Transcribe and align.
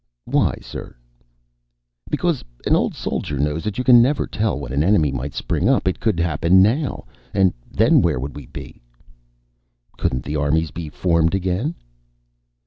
"Why, 0.25 0.55
sir?" 0.63 0.95
"Because 2.09 2.43
an 2.65 2.75
old 2.75 2.95
soldier 2.95 3.37
knows 3.37 3.63
that 3.63 3.77
you 3.77 3.83
can 3.83 4.01
never 4.01 4.25
tell 4.25 4.57
when 4.59 4.73
an 4.73 4.83
enemy 4.83 5.11
might 5.11 5.35
spring 5.35 5.69
up. 5.69 5.87
It 5.87 5.99
could 5.99 6.19
happen 6.19 6.59
now. 6.63 7.05
And 7.35 7.53
then 7.69 8.01
where 8.01 8.19
would 8.19 8.35
we 8.35 8.47
be?" 8.47 8.81
"Couldn't 9.99 10.23
the 10.25 10.37
armies 10.37 10.71
be 10.71 10.89
formed 10.89 11.35
again?" 11.35 11.75